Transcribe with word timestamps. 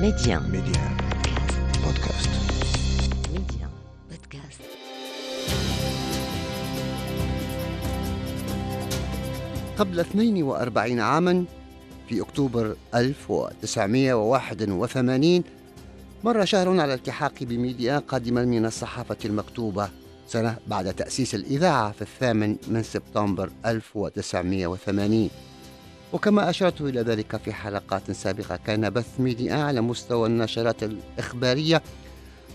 Média. 0.00 0.40
Média. 0.40 0.82
Podcast. 1.84 2.28
Média. 3.32 3.68
Podcast. 4.10 4.60
قبل 9.78 10.00
42 10.00 11.00
عاما 11.00 11.44
في 12.08 12.20
أكتوبر 12.20 12.76
1981 12.94 15.42
مر 16.24 16.44
شهر 16.44 16.80
على 16.80 16.94
التحاقي 16.94 17.46
بميديا 17.46 17.98
قادما 17.98 18.44
من 18.44 18.66
الصحافة 18.66 19.16
المكتوبة 19.24 19.88
سنة 20.28 20.56
بعد 20.66 20.94
تأسيس 20.94 21.34
الإذاعة 21.34 21.92
في 21.92 22.02
الثامن 22.02 22.56
من 22.68 22.82
سبتمبر 22.82 23.50
1980 23.66 25.30
وكما 26.12 26.50
أشرت 26.50 26.80
إلى 26.80 27.00
ذلك 27.00 27.36
في 27.36 27.52
حلقات 27.52 28.10
سابقة 28.10 28.56
كان 28.56 28.90
بث 28.90 29.20
ميديا 29.20 29.54
على 29.54 29.80
مستوى 29.80 30.28
النشرات 30.28 30.82
الإخبارية 30.82 31.82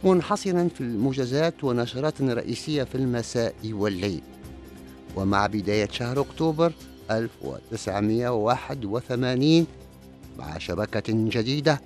منحصرا 0.03 0.69
في 0.75 0.81
الموجزات 0.81 1.63
ونشرات 1.63 2.21
رئيسية 2.21 2.83
في 2.83 2.95
المساء 2.95 3.55
والليل. 3.65 4.21
ومع 5.15 5.47
بداية 5.47 5.87
شهر 5.91 6.21
أكتوبر 6.21 6.73
1981 7.11 9.67
مع 10.39 10.57
شبكة 10.57 11.03
جديدة 11.07 11.81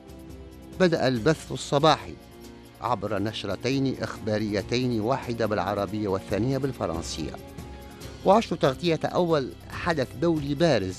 بدأ 0.80 1.08
البث 1.08 1.52
الصباحي 1.52 2.14
عبر 2.82 3.20
نشرتين 3.20 3.96
إخباريتين 4.02 5.02
واحدة 5.02 5.46
بالعربية 5.46 6.08
والثانية 6.08 6.58
بالفرنسية. 6.58 7.32
وعشت 8.26 8.54
تغطية 8.54 9.00
أول 9.04 9.50
حدث 9.70 10.08
دولي 10.22 10.56
بارز 10.56 10.96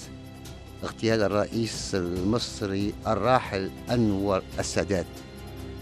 اغتيال 0.84 1.22
الرئيس 1.22 1.94
المصري 1.94 2.94
الراحل 3.06 3.70
أنور 3.90 4.42
السادات. 4.58 5.06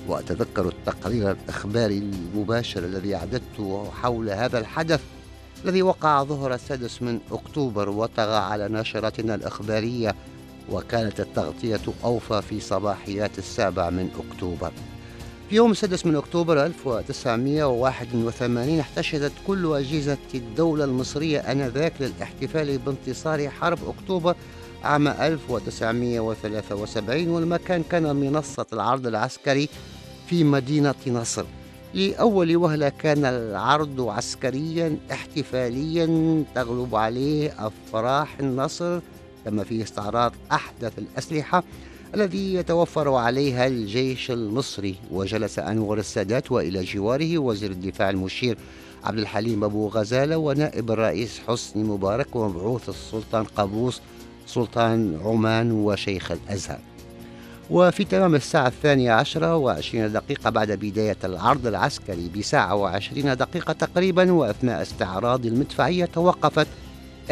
وأتذكر 0.08 0.68
التقرير 0.68 1.30
الإخباري 1.30 1.98
المباشر 1.98 2.84
الذي 2.84 3.14
أعددته 3.14 3.90
حول 4.02 4.30
هذا 4.30 4.58
الحدث 4.58 5.00
الذي 5.64 5.82
وقع 5.82 6.22
ظهر 6.22 6.54
السادس 6.54 7.02
من 7.02 7.18
أكتوبر 7.32 7.88
وطغى 7.88 8.36
على 8.36 8.68
نشرتنا 8.68 9.34
الإخبارية 9.34 10.14
وكانت 10.70 11.20
التغطية 11.20 11.80
أوفى 12.04 12.42
في 12.42 12.60
صباحيات 12.60 13.38
السابع 13.38 13.90
من 13.90 14.10
أكتوبر. 14.30 14.72
في 15.50 15.56
يوم 15.56 15.70
السادس 15.70 16.06
من 16.06 16.16
أكتوبر 16.16 16.66
1981 16.66 18.80
احتشدت 18.80 19.32
كل 19.46 19.76
أجهزة 19.76 20.18
الدولة 20.34 20.84
المصرية 20.84 21.38
آنذاك 21.38 21.92
للاحتفال 22.00 22.78
بانتصار 22.78 23.50
حرب 23.50 23.78
أكتوبر 23.88 24.34
عام 24.84 25.08
1973 25.08 27.28
والمكان 27.28 27.82
كان 27.90 28.16
منصة 28.16 28.66
العرض 28.72 29.06
العسكري 29.06 29.68
في 30.26 30.44
مدينة 30.44 30.94
نصر. 31.06 31.44
لأول 31.94 32.56
وهلة 32.56 32.88
كان 32.88 33.24
العرض 33.24 34.00
عسكريا 34.00 34.98
احتفاليا 35.12 36.44
تغلب 36.54 36.94
عليه 36.94 37.54
أفراح 37.66 38.36
النصر 38.40 39.00
تم 39.44 39.64
فيه 39.64 39.82
استعراض 39.82 40.32
أحدث 40.52 40.98
الأسلحة 40.98 41.64
الذي 42.14 42.54
يتوفر 42.54 43.14
عليها 43.14 43.66
الجيش 43.66 44.30
المصري. 44.30 44.94
وجلس 45.10 45.58
أنور 45.58 45.98
السادات 45.98 46.52
وإلى 46.52 46.84
جواره 46.84 47.38
وزير 47.38 47.70
الدفاع 47.70 48.10
المشير 48.10 48.58
عبد 49.04 49.18
الحليم 49.18 49.64
أبو 49.64 49.88
غزالة 49.88 50.36
ونائب 50.36 50.90
الرئيس 50.90 51.40
حسني 51.48 51.84
مبارك 51.84 52.36
ومبعوث 52.36 52.88
السلطان 52.88 53.44
قابوس 53.44 54.00
سلطان 54.46 55.20
عمان 55.24 55.72
وشيخ 55.72 56.30
الأزهر. 56.30 56.78
وفي 57.70 58.04
تمام 58.04 58.34
الساعة 58.34 58.66
الثانية 58.66 59.12
عشرة 59.12 59.56
وعشرين 59.56 60.12
دقيقة 60.12 60.50
بعد 60.50 60.72
بداية 60.72 61.16
العرض 61.24 61.66
العسكري 61.66 62.30
بساعة 62.36 62.74
وعشرين 62.74 63.36
دقيقة 63.36 63.72
تقريبا 63.72 64.32
وأثناء 64.32 64.82
استعراض 64.82 65.46
المدفعية 65.46 66.04
توقفت 66.04 66.66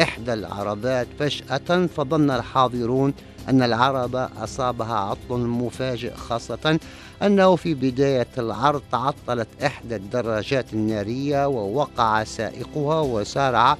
إحدى 0.01 0.33
العربات 0.33 1.07
فجأة 1.19 1.87
فظن 1.87 2.31
الحاضرون 2.31 3.13
أن 3.49 3.61
العربة 3.63 4.29
أصابها 4.43 4.95
عطل 4.95 5.39
مفاجئ 5.39 6.13
خاصة 6.13 6.79
أنه 7.21 7.55
في 7.55 7.73
بداية 7.73 8.27
العرض 8.37 8.81
تعطلت 8.91 9.47
إحدى 9.65 9.95
الدراجات 9.95 10.73
النارية 10.73 11.47
ووقع 11.47 12.23
سائقها 12.23 13.01
وسارع 13.01 13.77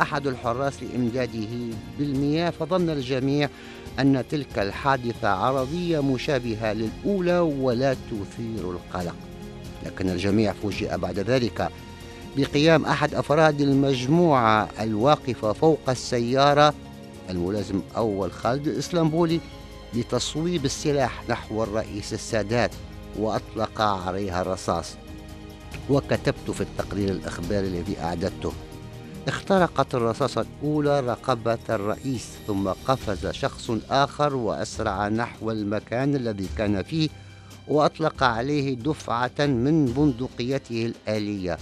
أحد 0.00 0.26
الحراس 0.26 0.82
لإمداده 0.82 1.48
بالمياه 1.98 2.50
فظن 2.50 2.90
الجميع 2.90 3.48
أن 3.98 4.24
تلك 4.30 4.58
الحادثة 4.58 5.28
عرضية 5.28 6.00
مشابهة 6.00 6.72
للأولى 6.72 7.38
ولا 7.38 7.94
تثير 7.94 8.70
القلق. 8.70 9.14
لكن 9.86 10.08
الجميع 10.08 10.52
فوجئ 10.52 10.96
بعد 10.96 11.18
ذلك 11.18 11.68
بقيام 12.36 12.84
أحد 12.84 13.14
أفراد 13.14 13.60
المجموعة 13.60 14.68
الواقفة 14.80 15.52
فوق 15.52 15.80
السيارة 15.88 16.74
الملازم 17.30 17.80
أول 17.96 18.32
خالد 18.32 18.66
الإسلامبولي 18.68 19.40
لتصويب 19.94 20.64
السلاح 20.64 21.22
نحو 21.28 21.62
الرئيس 21.62 22.12
السادات 22.12 22.70
وأطلق 23.18 23.80
عليها 23.80 24.42
الرصاص. 24.42 24.94
وكتبت 25.90 26.50
في 26.50 26.60
التقرير 26.60 27.08
الإخباري 27.08 27.66
الذي 27.66 27.96
أعددته. 28.00 28.52
اخترقت 29.28 29.94
الرصاصة 29.94 30.40
الأولى 30.40 31.00
رقبة 31.00 31.58
الرئيس 31.70 32.28
ثم 32.46 32.68
قفز 32.68 33.26
شخص 33.26 33.70
آخر 33.90 34.36
وأسرع 34.36 35.08
نحو 35.08 35.50
المكان 35.50 36.16
الذي 36.16 36.48
كان 36.58 36.82
فيه 36.82 37.08
وأطلق 37.68 38.22
عليه 38.22 38.74
دفعة 38.74 39.32
من 39.38 39.86
بندقيته 39.86 40.86
الآلية. 40.86 41.58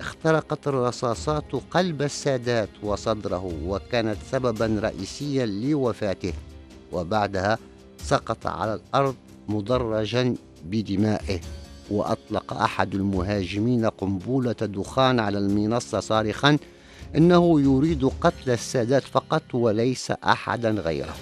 اخترقت 0.00 0.68
الرصاصات 0.68 1.52
قلب 1.70 2.02
السادات 2.02 2.68
وصدره 2.82 3.52
وكانت 3.66 4.16
سببا 4.32 4.80
رئيسيا 4.82 5.46
لوفاته. 5.46 6.32
وبعدها 6.92 7.58
سقط 7.98 8.46
على 8.46 8.74
الأرض 8.74 9.14
مدرجا 9.48 10.34
بدمائه. 10.64 11.40
وأطلق 11.90 12.52
أحد 12.52 12.94
المهاجمين 12.94 13.86
قنبلة 13.86 14.52
دخان 14.52 15.20
على 15.20 15.38
المنصة 15.38 16.00
صارخا 16.00 16.58
إنه 17.16 17.60
يريد 17.60 18.10
قتل 18.20 18.50
السادات 18.50 19.02
فقط 19.02 19.42
وليس 19.54 20.10
أحدا 20.10 20.70
غيره. 20.70 21.14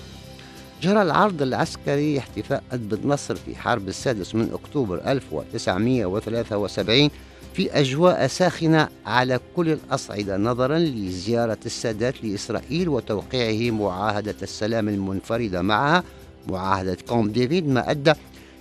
جرى 0.83 1.03
العرض 1.03 1.43
العسكري 1.43 2.19
احتفاء 2.19 2.63
بالنصر 2.73 3.35
في 3.35 3.57
حرب 3.57 3.89
السادس 3.89 4.35
من 4.35 4.51
أكتوبر 4.53 5.01
1973 5.07 7.11
في 7.55 7.81
أجواء 7.81 8.27
ساخنة 8.27 8.89
على 9.07 9.41
كل 9.57 9.69
الأصعدة 9.69 10.37
نظرا 10.37 10.79
لزيارة 10.79 11.59
السادات 11.67 12.25
لإسرائيل 12.25 12.89
وتوقيعه 12.89 13.75
معاهدة 13.75 14.35
السلام 14.43 14.89
المنفردة 14.89 15.63
معها 15.63 16.03
معاهدة 16.49 16.97
كامب 17.09 17.31
ديفيد 17.31 17.69
ما 17.69 17.91
أدى 17.91 18.13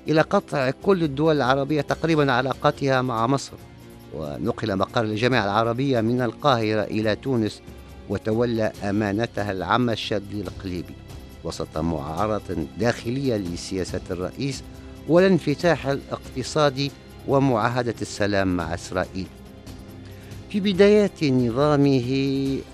إلى 0.07 0.21
قطع 0.21 0.69
كل 0.69 1.03
الدول 1.03 1.35
العربية 1.35 1.81
تقريبا 1.81 2.31
علاقاتها 2.31 3.01
مع 3.01 3.27
مصر. 3.27 3.53
ونقل 4.13 4.75
مقر 4.75 5.01
الجامعة 5.01 5.43
العربية 5.45 6.01
من 6.01 6.21
القاهرة 6.21 6.81
إلى 6.81 7.15
تونس 7.15 7.61
وتولى 8.09 8.71
أمانتها 8.83 9.51
العم 9.51 9.89
الشاذلي 9.89 10.41
القليبي 10.41 10.95
وسط 11.43 11.77
معارضة 11.77 12.55
داخلية 12.79 13.35
لسياسة 13.37 14.01
الرئيس 14.11 14.63
والانفتاح 15.07 15.87
الاقتصادي 15.87 16.91
ومعاهدة 17.27 17.95
السلام 18.01 18.57
مع 18.57 18.73
إسرائيل. 18.73 19.27
في 20.49 20.59
بدايات 20.59 21.23
نظامه 21.23 22.09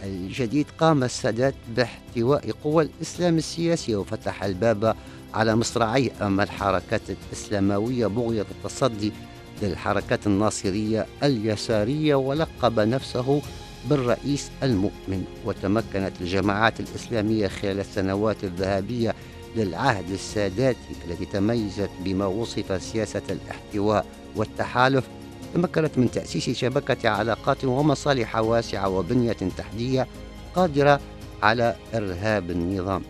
الجديد 0.04 0.66
قام 0.80 1.04
السادات 1.04 1.56
باحتواء 1.76 2.52
قوى 2.64 2.84
الإسلام 2.84 3.38
السياسي 3.38 3.96
وفتح 3.96 4.44
الباب 4.44 4.96
على 5.34 5.56
مصراعيه 5.56 6.12
أمام 6.22 6.42
الحركات 6.42 7.02
الإسلاموية 7.10 8.08
بغية 8.08 8.46
التصدي 8.52 9.12
للحركات 9.62 10.28
الناصرية 10.28 11.06
اليسارية 11.24 12.16
ولقب 12.16 12.80
نفسه 12.80 13.42
بالرئيس 13.86 14.52
المؤمن 14.64 15.24
وتمكنت 15.46 16.12
الجماعات 16.22 16.80
الإسلامية 16.80 17.48
خلال 17.48 17.80
السنوات 17.80 18.44
الذهبية 18.44 19.16
للعهد 19.56 20.12
الساداتي 20.12 20.96
التي 21.08 21.26
تميزت 21.26 21.90
بما 22.04 22.26
وصف 22.26 22.84
سياسة 22.84 23.22
الاحتواء 23.30 24.06
والتحالف. 24.36 25.08
تمكنت 25.54 25.98
من 25.98 26.12
تأسيس 26.12 26.50
شبكة 26.50 27.10
علاقات 27.10 27.66
ومصالح 27.66 28.36
واسعة 28.36 28.90
وبنية 28.90 29.38
تحتية 29.58 30.08
قادرة 30.56 31.00
على 31.44 31.76
إرهاب 31.96 32.52
النظام. 32.52 33.02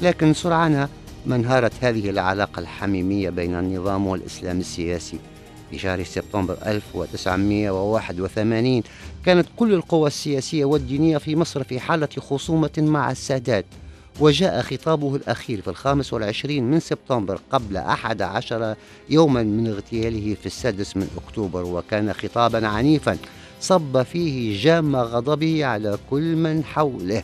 لكن 0.00 0.34
سرعان 0.34 0.88
ما 1.26 1.36
انهارت 1.36 1.72
هذه 1.80 2.10
العلاقة 2.10 2.60
الحميمية 2.60 3.30
بين 3.30 3.54
النظام 3.54 4.06
والإسلام 4.06 4.60
السياسي. 4.60 5.18
في 5.72 5.78
شهر 5.78 6.04
سبتمبر 6.04 6.56
1981 6.66 8.82
كانت 9.24 9.46
كل 9.56 9.74
القوى 9.74 10.06
السياسية 10.06 10.64
والدينية 10.64 11.18
في 11.18 11.36
مصر 11.36 11.64
في 11.64 11.80
حالة 11.80 12.08
خصومة 12.18 12.70
مع 12.78 13.10
السادات 13.10 13.64
وجاء 14.20 14.62
خطابه 14.62 15.16
الأخير 15.16 15.60
في 15.60 15.68
الخامس 15.68 16.12
والعشرين 16.12 16.70
من 16.70 16.80
سبتمبر 16.80 17.40
قبل 17.50 17.76
أحد 17.76 18.22
عشر 18.22 18.74
يوما 19.10 19.42
من 19.42 19.66
اغتياله 19.66 20.34
في 20.34 20.46
السادس 20.46 20.96
من 20.96 21.08
أكتوبر 21.16 21.64
وكان 21.64 22.12
خطابا 22.12 22.66
عنيفا 22.66 23.18
صب 23.60 24.02
فيه 24.02 24.62
جام 24.62 24.96
غضبه 24.96 25.64
على 25.64 25.98
كل 26.10 26.36
من 26.36 26.64
حوله 26.64 27.22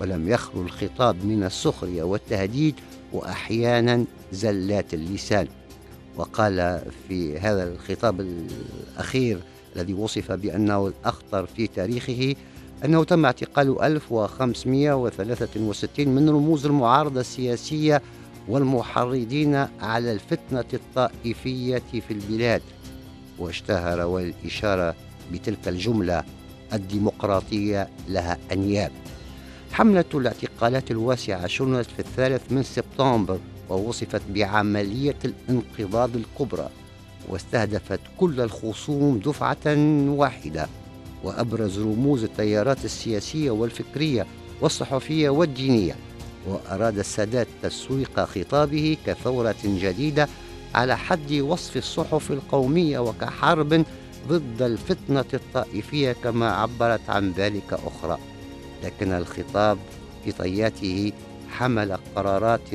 ولم 0.00 0.28
يخلو 0.28 0.62
الخطاب 0.62 1.24
من 1.24 1.44
السخرية 1.44 2.02
والتهديد 2.02 2.74
وأحيانا 3.12 4.04
زلات 4.32 4.94
اللسان. 4.94 5.46
وقال 6.16 6.82
في 7.08 7.38
هذا 7.38 7.72
الخطاب 7.72 8.20
الأخير 8.20 9.38
الذي 9.76 9.94
وصف 9.94 10.32
بأنه 10.32 10.86
الأخطر 10.86 11.46
في 11.46 11.66
تاريخه 11.66 12.34
أنه 12.84 13.04
تم 13.04 13.24
اعتقال 13.24 13.82
1563 13.82 16.08
من 16.08 16.28
رموز 16.28 16.66
المعارضة 16.66 17.20
السياسية 17.20 18.02
والمحرضين 18.48 19.54
على 19.80 20.12
الفتنة 20.12 20.64
الطائفية 20.74 21.82
في 22.08 22.10
البلاد. 22.10 22.62
واشتهر 23.38 24.06
والإشارة 24.06 24.94
بتلك 25.32 25.68
الجملة 25.68 26.24
الديمقراطية 26.72 27.88
لها 28.08 28.38
أنياب. 28.52 28.92
حملة 29.72 30.04
الاعتقالات 30.14 30.90
الواسعة 30.90 31.46
شنت 31.46 31.86
في 31.96 31.98
الثالث 31.98 32.52
من 32.52 32.62
سبتمبر 32.62 33.38
ووصفت 33.70 34.22
بعملية 34.30 35.16
الانقباض 35.24 36.10
الكبرى 36.16 36.68
واستهدفت 37.28 38.00
كل 38.18 38.40
الخصوم 38.40 39.18
دفعة 39.18 39.76
واحدة 40.08 40.66
وأبرز 41.24 41.78
رموز 41.78 42.24
التيارات 42.24 42.84
السياسية 42.84 43.50
والفكرية 43.50 44.26
والصحفية 44.60 45.30
والدينية 45.30 45.94
وأراد 46.48 46.98
السادات 46.98 47.46
تسويق 47.62 48.20
خطابه 48.20 48.96
كثورة 49.06 49.54
جديدة 49.64 50.28
على 50.74 50.96
حد 50.96 51.32
وصف 51.32 51.76
الصحف 51.76 52.30
القومية 52.30 52.98
وكحرب 52.98 53.84
ضد 54.28 54.62
الفتنة 54.62 55.24
الطائفية 55.34 56.12
كما 56.12 56.52
عبرت 56.52 57.10
عن 57.10 57.32
ذلك 57.32 57.72
أخرى. 57.72 58.18
لكن 58.84 59.12
الخطاب 59.12 59.78
في 60.24 60.32
طياته 60.32 61.12
حمل 61.50 61.98
قرارات 62.16 62.68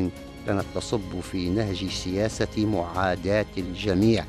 كانت 0.47 0.63
تصب 0.75 1.19
في 1.31 1.49
نهج 1.49 1.89
سياسة 1.89 2.65
معاداة 2.65 3.45
الجميع. 3.57 4.25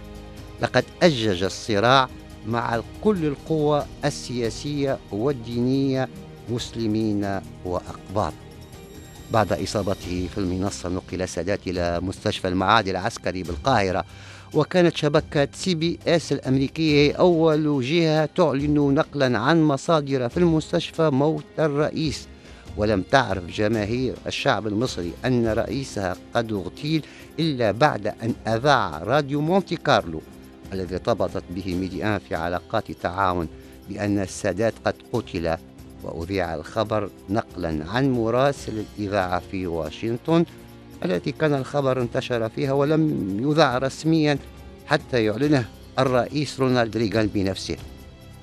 لقد 0.62 0.84
أجج 1.02 1.42
الصراع 1.42 2.08
مع 2.46 2.80
كل 3.04 3.24
القوى 3.24 3.86
السياسية 4.04 4.98
والدينية 5.12 6.08
مسلمين 6.50 7.40
وأقباط. 7.64 8.32
بعد 9.32 9.52
إصابته 9.52 10.28
في 10.34 10.38
المنصة 10.38 10.88
نقل 10.88 11.22
السادات 11.22 11.60
إلى 11.66 12.00
مستشفى 12.00 12.48
المعادي 12.48 12.90
العسكري 12.90 13.42
بالقاهرة 13.42 14.04
وكانت 14.54 14.96
شبكة 14.96 15.48
سي 15.54 15.74
بي 15.74 15.98
إس 16.06 16.32
الأمريكية 16.32 17.12
أول 17.12 17.84
جهة 17.84 18.28
تعلن 18.36 18.94
نقلا 18.94 19.38
عن 19.38 19.62
مصادر 19.62 20.28
في 20.28 20.36
المستشفى 20.36 21.10
موت 21.10 21.44
الرئيس. 21.58 22.26
ولم 22.76 23.02
تعرف 23.02 23.46
جماهير 23.46 24.14
الشعب 24.26 24.66
المصري 24.66 25.12
أن 25.24 25.46
رئيسها 25.46 26.16
قد 26.34 26.52
اغتيل 26.52 27.06
إلا 27.38 27.70
بعد 27.70 28.06
أن 28.06 28.34
أذاع 28.46 28.98
راديو 28.98 29.40
مونتي 29.40 29.76
كارلو 29.76 30.20
الذي 30.72 30.94
ارتبطت 30.94 31.44
به 31.50 31.74
ميديان 31.74 32.18
في 32.18 32.34
علاقات 32.34 32.92
تعاون 32.92 33.48
بأن 33.88 34.18
السادات 34.18 34.74
قد 34.84 34.94
قتل. 35.12 35.56
وأذيع 36.02 36.54
الخبر 36.54 37.10
نقلا 37.30 37.84
عن 37.90 38.10
مراسل 38.10 38.84
الإذاعة 38.98 39.42
في 39.50 39.66
واشنطن 39.66 40.44
التي 41.04 41.32
كان 41.32 41.54
الخبر 41.54 42.00
انتشر 42.02 42.48
فيها 42.48 42.72
ولم 42.72 43.36
يذاع 43.50 43.78
رسميا 43.78 44.38
حتى 44.86 45.24
يعلنه 45.24 45.64
الرئيس 45.98 46.60
رونالد 46.60 46.96
ريغان 46.96 47.26
بنفسه. 47.26 47.76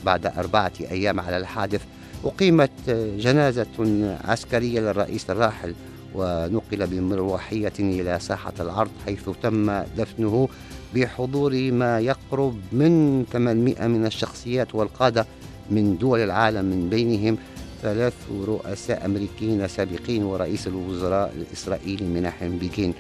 بعد 0.06 0.26
أربعة 0.26 0.72
أيام 0.82 1.20
على 1.20 1.38
الحادث 1.38 1.82
أقيمت 2.26 2.90
جنازة 3.20 4.16
عسكرية 4.24 4.80
للرئيس 4.80 5.30
الراحل 5.30 5.76
ونقل 6.16 6.88
بمروحية 6.88 7.74
إلى 7.80 8.20
ساحة 8.20 8.54
العرض 8.60 8.92
حيث 9.06 9.30
تم 9.44 9.72
دفنه 9.98 10.50
بحضور 10.96 11.72
ما 11.72 12.00
يقرب 12.00 12.60
من 12.72 13.26
800 13.34 13.88
من 13.88 14.06
الشخصيات 14.06 14.76
والقادة 14.76 15.26
من 15.72 15.98
دول 15.98 16.20
العالم 16.20 16.66
من 16.66 16.90
بينهم 16.90 17.38
ثلاث 17.82 18.14
رؤساء 18.48 19.06
أمريكيين 19.06 19.68
سابقين 19.68 20.24
ورئيس 20.24 20.68
الوزراء 20.68 21.34
الإسرائيلي 21.38 22.06
مناحم 22.06 22.58
بيجين 22.58 22.94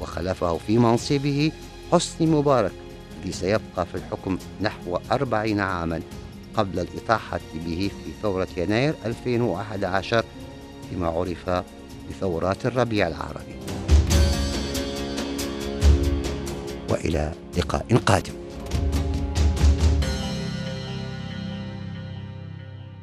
وخلفه 0.00 0.56
في 0.58 0.78
منصبه 0.78 1.52
حسني 1.92 2.26
مبارك 2.26 2.72
الذي 3.20 3.32
سيبقى 3.32 3.86
في 3.86 3.94
الحكم 3.94 4.38
نحو 4.60 4.98
أربعين 5.12 5.60
عاما. 5.60 6.00
قبل 6.58 6.78
الإطاحة 6.78 7.40
به 7.54 7.90
في 8.04 8.10
ثورة 8.22 8.48
يناير 8.56 8.94
2011 9.06 10.24
فيما 10.90 11.08
عرف 11.08 11.64
بثورات 12.10 12.66
الربيع 12.66 13.08
العربي. 13.08 13.56
وإلى 16.90 17.32
لقاء 17.56 17.96
قادم. 18.06 18.47